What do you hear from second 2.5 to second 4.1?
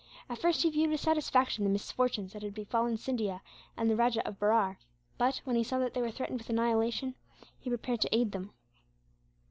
befallen Scindia and the